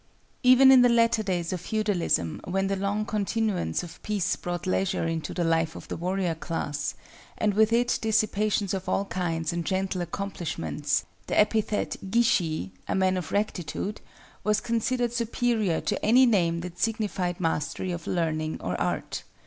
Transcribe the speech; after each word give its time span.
Even 0.41 0.71
in 0.71 0.81
the 0.81 0.89
latter 0.89 1.21
days 1.21 1.53
of 1.53 1.61
feudalism, 1.61 2.41
when 2.45 2.65
the 2.65 2.75
long 2.75 3.05
continuance 3.05 3.83
of 3.83 4.01
peace 4.01 4.35
brought 4.35 4.65
leisure 4.65 5.05
into 5.05 5.31
the 5.31 5.43
life 5.43 5.75
of 5.75 5.87
the 5.89 5.95
warrior 5.95 6.33
class, 6.33 6.95
and 7.37 7.53
with 7.53 7.71
it 7.71 7.99
dissipations 8.01 8.73
of 8.73 8.89
all 8.89 9.05
kinds 9.05 9.53
and 9.53 9.63
gentle 9.63 10.01
accomplishments, 10.01 11.05
the 11.27 11.39
epithet 11.39 11.97
Gishi 12.09 12.71
(a 12.87 12.95
man 12.95 13.15
of 13.15 13.31
rectitude) 13.31 14.01
was 14.43 14.59
considered 14.59 15.13
superior 15.13 15.79
to 15.81 16.03
any 16.03 16.25
name 16.25 16.61
that 16.61 16.79
signified 16.79 17.39
mastery 17.39 17.91
of 17.91 18.07
learning 18.07 18.59
or 18.59 18.75
art. 18.81 19.21